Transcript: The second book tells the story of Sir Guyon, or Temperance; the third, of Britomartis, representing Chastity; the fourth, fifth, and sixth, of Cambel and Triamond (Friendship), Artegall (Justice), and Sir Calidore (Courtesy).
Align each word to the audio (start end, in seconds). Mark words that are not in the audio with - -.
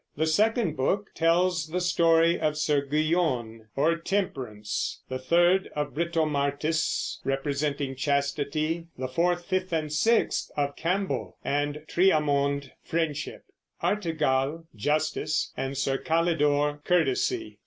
The 0.17 0.25
second 0.25 0.75
book 0.75 1.11
tells 1.13 1.67
the 1.67 1.79
story 1.79 2.39
of 2.39 2.57
Sir 2.57 2.81
Guyon, 2.83 3.67
or 3.75 3.95
Temperance; 3.97 5.03
the 5.09 5.19
third, 5.19 5.69
of 5.75 5.93
Britomartis, 5.93 7.19
representing 7.23 7.95
Chastity; 7.95 8.87
the 8.97 9.07
fourth, 9.07 9.45
fifth, 9.45 9.71
and 9.71 9.93
sixth, 9.93 10.49
of 10.57 10.75
Cambel 10.75 11.37
and 11.43 11.83
Triamond 11.87 12.71
(Friendship), 12.81 13.43
Artegall 13.83 14.65
(Justice), 14.75 15.53
and 15.55 15.77
Sir 15.77 15.99
Calidore 15.99 16.83
(Courtesy). 16.83 17.59